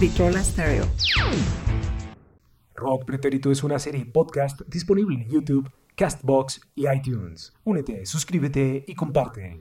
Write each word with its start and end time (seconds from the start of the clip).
Victrola 0.00 0.44
Stereo. 0.44 0.84
Rock 2.76 3.04
Pretérito 3.04 3.50
es 3.50 3.64
una 3.64 3.80
serie 3.80 4.06
podcast 4.06 4.60
disponible 4.68 5.16
en 5.16 5.28
YouTube, 5.28 5.68
Castbox 5.96 6.60
y 6.76 6.88
iTunes. 6.88 7.52
Únete, 7.64 8.06
suscríbete 8.06 8.84
y 8.86 8.94
comparte. 8.94 9.60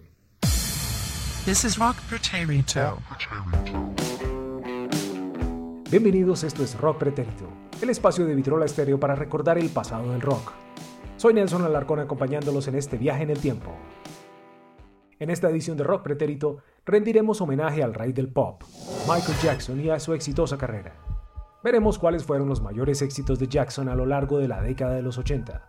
This 1.43 1.63
is 1.63 1.79
Rock 1.79 1.95
Pretérito. 2.07 2.99
Bienvenidos, 5.89 6.43
esto 6.43 6.63
es 6.63 6.79
Rock 6.79 6.99
Pretérito, 6.99 7.51
el 7.81 7.89
espacio 7.89 8.27
de 8.27 8.35
Vitrola 8.35 8.67
Stereo 8.67 8.99
para 8.99 9.15
recordar 9.15 9.57
el 9.57 9.69
pasado 9.69 10.11
del 10.11 10.21
rock. 10.21 10.51
Soy 11.15 11.33
Nelson 11.33 11.63
Alarcón 11.63 11.99
acompañándolos 11.99 12.67
en 12.67 12.75
este 12.75 12.97
viaje 12.99 13.23
en 13.23 13.31
el 13.31 13.39
tiempo. 13.39 13.75
En 15.17 15.31
esta 15.31 15.49
edición 15.49 15.77
de 15.77 15.83
Rock 15.83 16.03
Pretérito 16.03 16.59
rendiremos 16.87 17.41
homenaje 17.41 17.83
al 17.83 17.93
rey 17.93 18.13
del 18.13 18.29
pop, 18.29 18.63
Michael 19.07 19.37
Jackson, 19.43 19.79
y 19.81 19.89
a 19.89 19.99
su 19.99 20.13
exitosa 20.13 20.57
carrera. 20.57 20.95
Veremos 21.61 21.99
cuáles 21.99 22.23
fueron 22.23 22.47
los 22.47 22.61
mayores 22.61 23.01
éxitos 23.01 23.37
de 23.39 23.47
Jackson 23.47 23.89
a 23.89 23.95
lo 23.95 24.05
largo 24.05 24.39
de 24.39 24.47
la 24.47 24.61
década 24.61 24.95
de 24.95 25.01
los 25.01 25.17
80. 25.17 25.67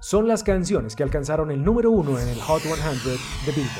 Son 0.00 0.26
las 0.26 0.42
canciones 0.42 0.96
que 0.96 1.04
alcanzaron 1.04 1.52
el 1.52 1.62
número 1.62 1.92
uno 1.92 2.18
en 2.18 2.26
el 2.28 2.40
Hot 2.40 2.60
100 2.60 2.76
de 2.76 3.52
Billboard. 3.52 3.70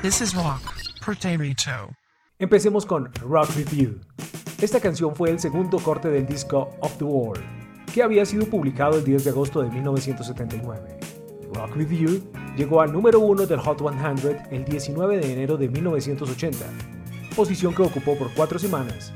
This 0.00 0.20
is 0.20 0.34
Rock. 0.34 0.62
Empecemos 2.38 2.86
con 2.86 3.12
Rock 3.14 3.48
With 3.56 3.70
You. 3.70 4.00
Esta 4.62 4.78
canción 4.78 5.16
fue 5.16 5.30
el 5.30 5.40
segundo 5.40 5.78
corte 5.78 6.08
del 6.08 6.26
disco 6.26 6.70
Of 6.80 6.96
the 6.98 7.04
World, 7.04 7.44
que 7.92 8.04
había 8.04 8.24
sido 8.24 8.46
publicado 8.46 8.98
el 8.98 9.04
10 9.04 9.24
de 9.24 9.30
agosto 9.30 9.62
de 9.62 9.70
1979. 9.70 11.00
Rock 11.52 11.76
With 11.76 11.90
You 11.90 12.22
llegó 12.56 12.80
al 12.80 12.92
número 12.92 13.20
uno 13.20 13.46
del 13.46 13.60
Hot 13.60 13.80
100 13.80 14.38
el 14.50 14.64
19 14.64 15.18
de 15.18 15.32
enero 15.32 15.56
de 15.56 15.68
1980, 15.68 16.66
posición 17.34 17.74
que 17.74 17.82
ocupó 17.82 18.16
por 18.16 18.32
cuatro 18.34 18.58
semanas. 18.58 19.12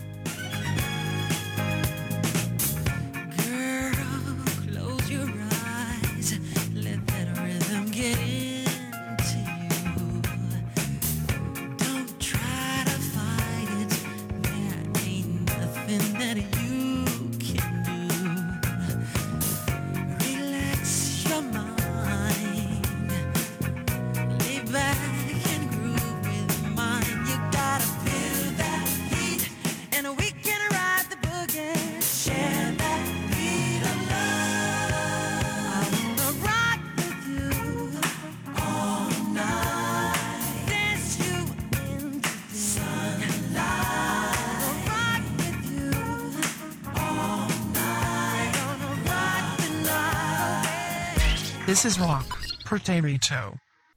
This 51.68 51.84
is 51.84 51.98
Rock. 51.98 52.24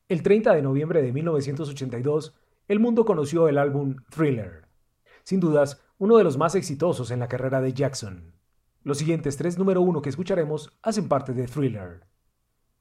El 0.09 0.23
30 0.23 0.55
de 0.55 0.61
noviembre 0.61 1.01
de 1.01 1.13
1982, 1.13 2.33
el 2.67 2.81
mundo 2.81 3.05
conoció 3.05 3.47
el 3.47 3.57
álbum 3.57 3.95
Thriller. 4.09 4.67
Sin 5.23 5.39
dudas, 5.39 5.81
uno 5.97 6.17
de 6.17 6.25
los 6.25 6.37
más 6.37 6.53
exitosos 6.55 7.11
en 7.11 7.21
la 7.21 7.29
carrera 7.29 7.61
de 7.61 7.71
Jackson. 7.71 8.33
Los 8.83 8.97
siguientes 8.97 9.37
tres 9.37 9.57
número 9.57 9.79
uno 9.81 10.01
que 10.01 10.09
escucharemos 10.09 10.77
hacen 10.81 11.07
parte 11.07 11.31
de 11.31 11.47
Thriller. 11.47 12.01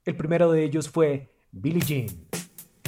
El 0.03 0.17
primero 0.17 0.51
de 0.51 0.65
ellos 0.65 0.89
fue 0.89 1.31
Billie 1.53 1.79
Jean, 1.79 2.27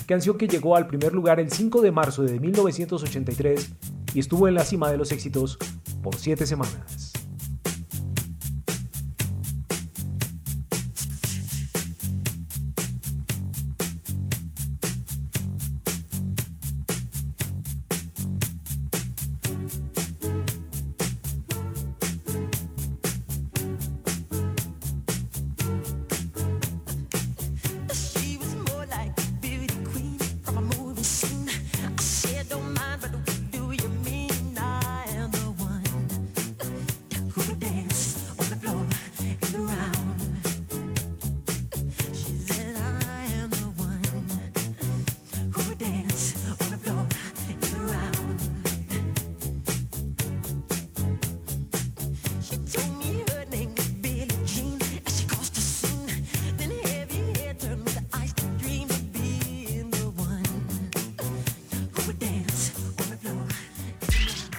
canción 0.06 0.38
que 0.38 0.50
llegó 0.50 0.75
al 0.75 0.88
primer 0.88 1.13
lugar 1.13 1.40
el 1.40 1.52
5 1.52 1.81
de 1.81 1.94
marzo 1.94 2.24
de 2.24 2.38
1983 2.38 3.75
y 4.13 4.19
estuvo 4.19 4.50
en 4.50 4.56
la 4.56 4.66
cima 4.66 4.92
de 4.92 4.97
los 4.97 5.13
éxitos 5.13 5.58
por 6.02 6.18
siete 6.18 6.46
semanas. 6.46 7.03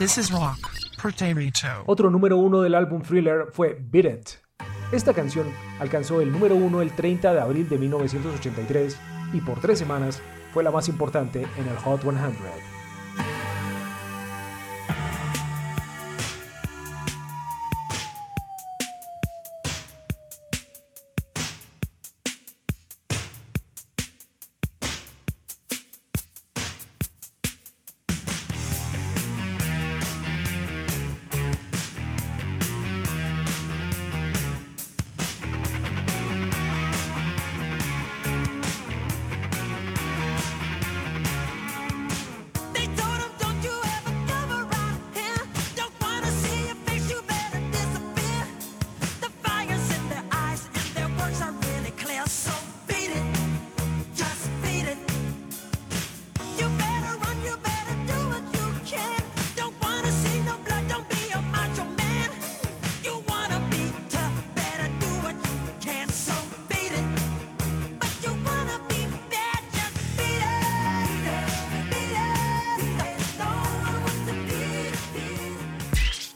This 0.05 0.19
is 0.19 0.31
Rock. 0.31 0.59
Otro 1.87 2.11
número 2.11 2.37
uno 2.37 2.61
del 2.61 2.75
álbum 2.75 3.01
Thriller 3.01 3.47
fue 3.51 3.79
Beat 3.81 4.05
It. 4.05 4.29
Esta 4.93 5.15
canción 5.15 5.47
alcanzó 5.81 6.21
el 6.21 6.31
número 6.31 6.57
uno 6.57 6.83
el 6.83 6.95
30 6.95 7.33
de 7.33 7.41
abril 7.41 7.67
de 7.71 7.79
1983 7.79 8.99
y 9.33 9.41
por 9.41 9.61
tres 9.61 9.79
semanas 9.79 10.21
fue 10.53 10.63
la 10.63 10.71
más 10.71 10.91
importante 10.91 11.47
en 11.57 11.69
el 11.69 11.77
Hot 11.79 12.03
100. 12.03 12.84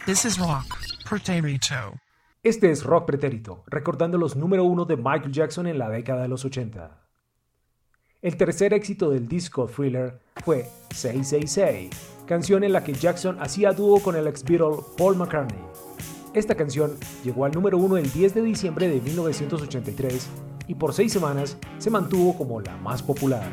This 0.09 0.25
is 0.25 0.39
Rock. 0.39 0.65
Este 2.43 2.71
es 2.71 2.83
Rock 2.83 3.05
Pretérito, 3.05 3.63
recordando 3.67 4.17
los 4.17 4.37
número 4.37 4.65
uno 4.65 4.87
de 4.87 4.97
Michael 4.97 5.33
Jackson 5.33 5.67
en 5.67 5.79
la 5.79 5.91
década 5.91 6.23
de 6.23 6.29
los 6.29 6.47
80. 6.47 6.99
El 8.23 8.39
tercer 8.39 8.73
éxito 8.73 9.11
del 9.11 9.29
disco 9.29 9.67
Thriller 9.67 10.19
fue 10.43 10.67
666, 10.95 11.91
canción 12.25 12.65
en 12.65 12.73
la 12.73 12.83
que 12.83 12.95
Jackson 12.95 13.37
hacía 13.39 13.73
dúo 13.73 14.01
con 14.03 14.17
el 14.17 14.27
ex 14.27 14.43
Beatle 14.45 14.83
Paul 14.97 15.17
McCartney. 15.17 15.61
Esta 16.33 16.55
canción 16.55 16.97
llegó 17.23 17.45
al 17.45 17.53
número 17.53 17.77
uno 17.77 17.99
el 17.99 18.11
10 18.11 18.33
de 18.33 18.41
diciembre 18.41 18.89
de 18.89 19.03
1983 19.03 20.27
y 20.69 20.75
por 20.75 20.95
seis 20.95 21.13
semanas 21.13 21.59
se 21.77 21.91
mantuvo 21.91 22.35
como 22.35 22.63
la 22.63 22.79
más 22.79 23.03
popular. 23.03 23.47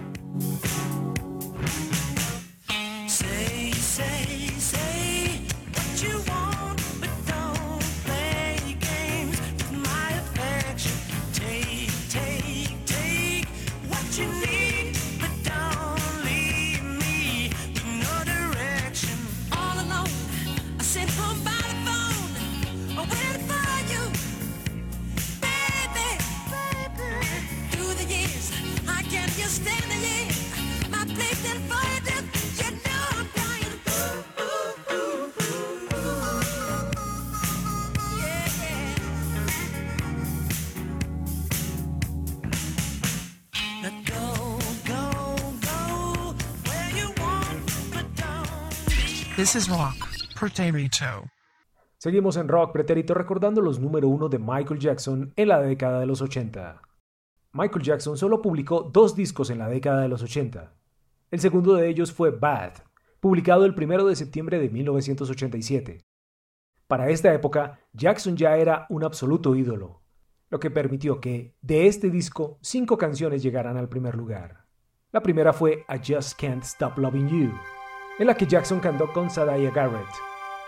This 49.45 49.57
is 49.57 49.69
rock. 49.69 50.07
Pretérito. 50.39 51.29
Seguimos 51.99 52.35
en 52.35 52.47
rock 52.47 52.73
pretérito 52.73 53.13
recordando 53.13 53.61
los 53.61 53.79
número 53.79 54.07
uno 54.07 54.27
de 54.27 54.39
Michael 54.39 54.79
Jackson 54.79 55.33
en 55.35 55.47
la 55.49 55.61
década 55.61 55.99
de 55.99 56.07
los 56.07 56.19
80. 56.19 56.81
Michael 57.53 57.83
Jackson 57.83 58.17
solo 58.17 58.41
publicó 58.41 58.89
dos 58.91 59.15
discos 59.15 59.51
en 59.51 59.59
la 59.59 59.69
década 59.69 60.01
de 60.01 60.07
los 60.07 60.23
80. 60.23 60.73
El 61.29 61.39
segundo 61.39 61.75
de 61.75 61.87
ellos 61.87 62.11
fue 62.11 62.31
Bad, 62.31 62.71
publicado 63.19 63.65
el 63.65 63.75
1 63.79 64.05
de 64.05 64.15
septiembre 64.15 64.57
de 64.57 64.67
1987. 64.67 65.99
Para 66.87 67.11
esta 67.11 67.31
época, 67.31 67.81
Jackson 67.93 68.35
ya 68.35 68.57
era 68.57 68.87
un 68.89 69.03
absoluto 69.03 69.55
ídolo, 69.55 70.01
lo 70.49 70.59
que 70.59 70.71
permitió 70.71 71.21
que, 71.21 71.55
de 71.61 71.85
este 71.85 72.09
disco, 72.09 72.57
cinco 72.63 72.97
canciones 72.97 73.43
llegaran 73.43 73.77
al 73.77 73.89
primer 73.89 74.15
lugar. 74.15 74.65
La 75.11 75.21
primera 75.21 75.53
fue 75.53 75.85
I 75.87 75.99
Just 76.03 76.41
Can't 76.41 76.63
Stop 76.63 76.97
Loving 76.97 77.29
You, 77.29 77.51
en 78.17 78.27
la 78.27 78.35
que 78.35 78.47
Jackson 78.47 78.79
cantó 78.79 79.11
con 79.11 79.29
Sadaya 79.29 79.71
Garrett. 79.71 80.07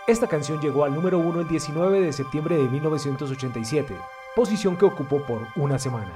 Esta 0.06 0.26
canción 0.26 0.60
llegó 0.60 0.84
al 0.84 0.94
número 0.94 1.18
uno 1.18 1.40
el 1.40 1.48
19 1.48 2.00
de 2.00 2.12
septiembre 2.12 2.56
de 2.56 2.68
1987, 2.68 3.94
posición 4.34 4.76
que 4.76 4.86
ocupó 4.86 5.22
por 5.22 5.46
una 5.56 5.78
semana. 5.78 6.12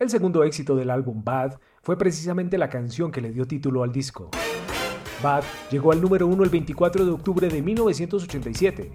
El 0.00 0.10
segundo 0.10 0.42
éxito 0.42 0.74
del 0.74 0.90
álbum 0.90 1.22
Bad 1.22 1.60
fue 1.80 1.96
precisamente 1.96 2.58
la 2.58 2.68
canción 2.68 3.12
que 3.12 3.20
le 3.20 3.30
dio 3.30 3.46
título 3.46 3.84
al 3.84 3.92
disco. 3.92 4.30
Bad 5.22 5.44
llegó 5.70 5.92
al 5.92 6.00
número 6.00 6.26
uno 6.26 6.42
el 6.42 6.50
24 6.50 7.04
de 7.04 7.12
octubre 7.12 7.48
de 7.48 7.62
1987 7.62 8.90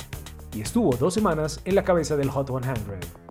y 0.54 0.60
estuvo 0.60 0.94
dos 0.98 1.14
semanas 1.14 1.62
en 1.64 1.76
la 1.76 1.86
cabeza 1.86 2.18
del 2.18 2.30
Hot 2.30 2.50
100. 2.50 3.27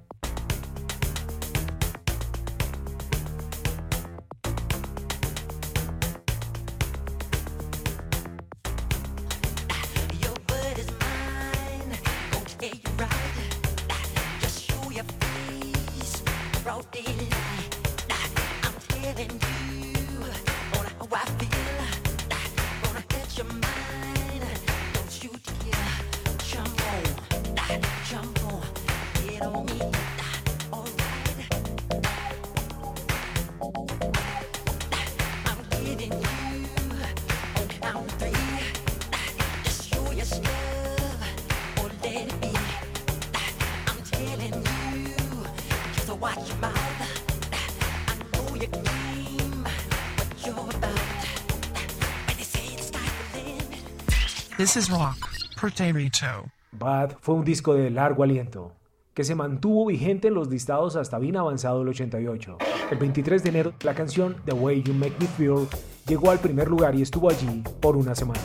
This 54.66 54.78
is 54.78 54.90
rock. 54.90 55.28
Pretérito. 55.60 56.50
Bad 56.72 57.18
fue 57.20 57.36
un 57.36 57.44
disco 57.44 57.74
de 57.74 57.88
largo 57.88 58.24
aliento, 58.24 58.72
que 59.14 59.22
se 59.22 59.36
mantuvo 59.36 59.86
vigente 59.86 60.26
en 60.26 60.34
los 60.34 60.48
listados 60.48 60.96
hasta 60.96 61.20
bien 61.20 61.36
avanzado 61.36 61.82
el 61.82 61.88
88. 61.90 62.58
El 62.90 62.98
23 62.98 63.44
de 63.44 63.48
enero, 63.48 63.74
la 63.84 63.94
canción 63.94 64.34
The 64.44 64.54
Way 64.54 64.82
You 64.82 64.94
Make 64.94 65.14
Me 65.20 65.26
Feel 65.28 65.68
llegó 66.08 66.32
al 66.32 66.40
primer 66.40 66.66
lugar 66.66 66.96
y 66.96 67.02
estuvo 67.02 67.30
allí 67.30 67.62
por 67.80 67.96
una 67.96 68.16
semana. 68.16 68.40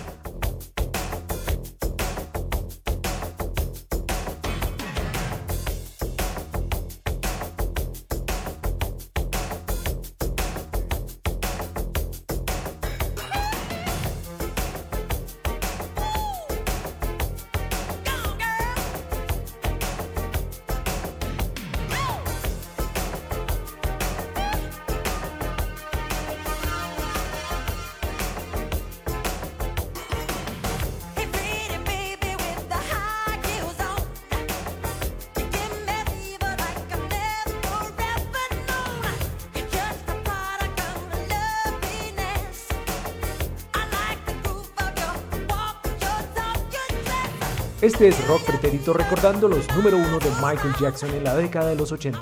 Este 47.81 48.09
es 48.09 48.27
Rock 48.27 48.43
Pretérito 48.43 48.93
recordando 48.93 49.47
los 49.47 49.67
número 49.75 49.97
uno 49.97 50.19
de 50.19 50.29
Michael 50.39 50.75
Jackson 50.79 51.09
en 51.15 51.23
la 51.23 51.35
década 51.35 51.69
de 51.69 51.75
los 51.75 51.91
80. 51.91 52.19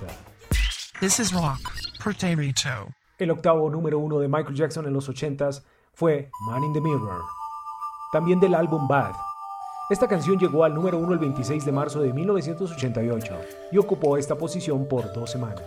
This 1.01 1.19
is 1.19 1.33
rock. 1.33 1.59
Pretérito. 2.01 2.69
El 3.17 3.31
octavo 3.31 3.69
número 3.69 3.99
uno 3.99 4.19
de 4.19 4.29
Michael 4.29 4.55
Jackson 4.55 4.85
en 4.87 4.93
los 4.93 5.09
80s 5.09 5.61
fue 5.93 6.31
Man 6.47 6.63
in 6.63 6.71
the 6.71 6.79
Mirror, 6.79 7.23
también 8.13 8.39
del 8.39 8.55
álbum 8.55 8.87
Bad. 8.87 9.11
Esta 9.89 10.07
canción 10.07 10.39
llegó 10.39 10.63
al 10.63 10.73
número 10.73 10.97
uno 10.97 11.11
el 11.11 11.19
26 11.19 11.65
de 11.65 11.71
marzo 11.73 11.99
de 11.99 12.13
1988 12.13 13.33
y 13.73 13.77
ocupó 13.79 14.15
esta 14.15 14.35
posición 14.37 14.87
por 14.87 15.11
dos 15.11 15.29
semanas. 15.29 15.61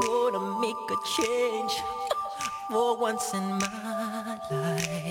I'm 0.00 0.32
gonna 0.32 0.58
make 0.58 0.74
a 0.88 0.96
change 1.04 1.82
for 2.70 2.96
once 2.98 3.36
in 3.36 3.58
my 3.58 4.38
life. 4.50 5.01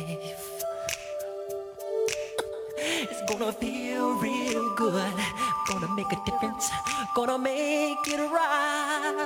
Gonna 3.41 3.53
feel 3.53 4.13
real 4.21 4.69
good. 4.75 5.13
Gonna 5.67 5.88
make 5.95 6.12
a 6.12 6.19
difference. 6.25 6.69
Gonna 7.15 7.39
make 7.39 8.07
it 8.07 8.19
right. 8.38 9.25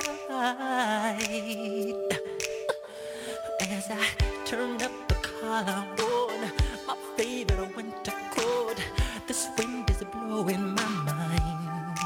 As 3.60 3.90
I 3.90 4.06
turn 4.46 4.80
up 4.80 4.92
the 5.08 5.16
collar 5.16 5.84
on 6.00 6.40
my 6.86 6.96
favorite 7.18 7.76
winter 7.76 8.16
coat, 8.30 8.78
this 9.26 9.48
wind 9.58 9.90
is 9.90 10.02
blowing 10.04 10.74
my 10.74 10.88
mind. 11.04 11.98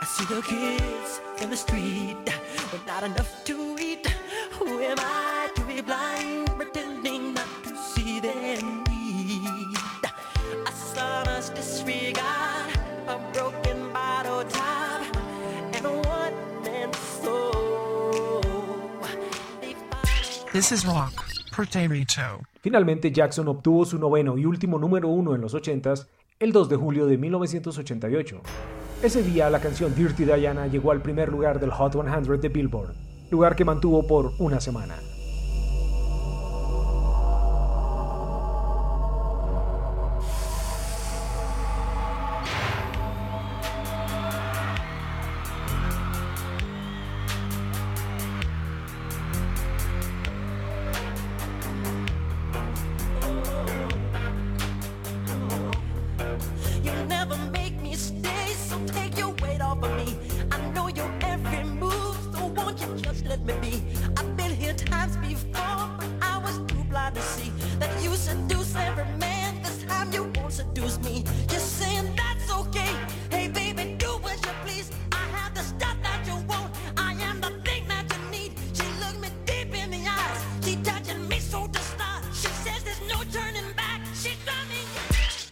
I 0.00 0.04
see 0.14 0.26
the 0.32 0.40
kids 0.40 1.20
in 1.42 1.50
the 1.50 1.56
street 1.56 2.26
with 2.70 2.86
not 2.86 3.02
enough 3.02 3.44
to 3.46 3.76
eat. 3.80 4.06
Who 4.52 4.80
am 4.82 4.98
I 5.00 5.48
to 5.56 5.62
be 5.62 5.80
blind, 5.80 6.17
This 20.58 20.72
is 20.72 20.84
rock. 20.84 21.12
Finalmente 22.62 23.12
Jackson 23.12 23.46
obtuvo 23.46 23.84
su 23.84 23.96
noveno 23.96 24.36
y 24.36 24.44
último 24.44 24.76
número 24.76 25.06
uno 25.06 25.36
en 25.36 25.40
los 25.40 25.54
80s 25.54 26.08
el 26.40 26.50
2 26.50 26.68
de 26.68 26.74
julio 26.74 27.06
de 27.06 27.16
1988. 27.16 28.40
Ese 29.00 29.22
día 29.22 29.50
la 29.50 29.60
canción 29.60 29.94
Dirty 29.94 30.24
Diana 30.24 30.66
llegó 30.66 30.90
al 30.90 31.00
primer 31.00 31.28
lugar 31.28 31.60
del 31.60 31.70
Hot 31.70 31.92
100 31.92 32.40
de 32.40 32.48
Billboard, 32.48 32.92
lugar 33.30 33.54
que 33.54 33.64
mantuvo 33.64 34.04
por 34.04 34.32
una 34.40 34.60
semana. 34.60 34.96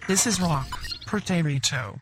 This 0.07 0.25
is 0.29 0.39
rock. 0.39 0.67
Potato. 1.11 1.97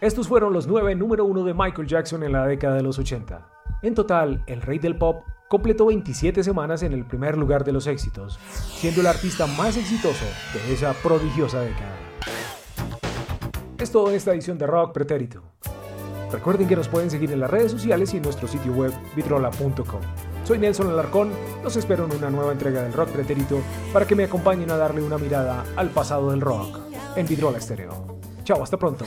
Estos 0.00 0.26
fueron 0.26 0.54
los 0.54 0.66
nueve 0.66 0.94
número 0.94 1.26
uno 1.26 1.44
de 1.44 1.52
Michael 1.52 1.86
Jackson 1.86 2.22
en 2.22 2.32
la 2.32 2.46
década 2.46 2.76
de 2.76 2.82
los 2.82 2.98
80. 2.98 3.46
En 3.82 3.94
total, 3.94 4.42
el 4.46 4.62
rey 4.62 4.78
del 4.78 4.96
pop 4.96 5.22
completó 5.50 5.84
27 5.84 6.42
semanas 6.42 6.82
en 6.82 6.94
el 6.94 7.04
primer 7.04 7.36
lugar 7.36 7.62
de 7.62 7.72
los 7.72 7.86
éxitos, 7.86 8.38
siendo 8.78 9.02
el 9.02 9.06
artista 9.06 9.46
más 9.46 9.76
exitoso 9.76 10.24
de 10.54 10.72
esa 10.72 10.94
prodigiosa 10.94 11.60
década. 11.60 11.94
Es 13.78 13.92
todo 13.92 14.08
en 14.08 14.16
esta 14.16 14.32
edición 14.32 14.56
de 14.56 14.66
Rock 14.66 14.94
Pretérito. 14.94 15.42
Recuerden 16.32 16.68
que 16.68 16.76
nos 16.76 16.88
pueden 16.88 17.10
seguir 17.10 17.32
en 17.32 17.40
las 17.40 17.50
redes 17.50 17.70
sociales 17.72 18.14
y 18.14 18.16
en 18.16 18.22
nuestro 18.22 18.48
sitio 18.48 18.72
web 18.72 18.94
vitrola.com. 19.14 20.00
Soy 20.44 20.58
Nelson 20.58 20.88
Alarcón, 20.88 21.30
los 21.62 21.76
espero 21.76 22.04
en 22.04 22.12
una 22.12 22.30
nueva 22.30 22.52
entrega 22.52 22.82
del 22.82 22.92
Rock 22.92 23.10
Pretérito 23.10 23.60
para 23.92 24.06
que 24.06 24.14
me 24.14 24.24
acompañen 24.24 24.70
a 24.70 24.76
darle 24.76 25.02
una 25.02 25.18
mirada 25.18 25.64
al 25.76 25.90
pasado 25.90 26.30
del 26.30 26.40
rock 26.40 26.78
en 27.16 27.26
Vitrola 27.26 27.58
Estéreo. 27.58 28.18
Chao, 28.44 28.62
hasta 28.62 28.76
pronto. 28.76 29.04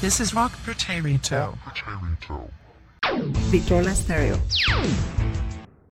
This 0.00 0.20
is 0.20 0.34
rock. 0.34 0.52
Potato. 0.64 2.48
Vitrola 3.50 3.94
Stereo. 3.94 4.38